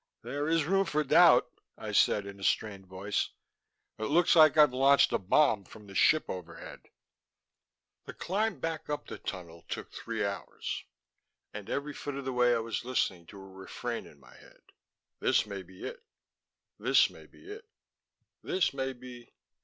[0.23, 1.47] "There is room for doubt,"
[1.77, 3.29] I said in a strained voice.
[3.99, 6.87] "It looks like I've launched a bomb from the ship overhead."
[8.05, 10.85] The climb back up the tunnel took three hours,
[11.53, 14.61] and every foot of the way I was listening to a refrain in my head:
[15.19, 16.03] This may be it;
[16.79, 17.65] this may be it;
[18.41, 19.35] this may be....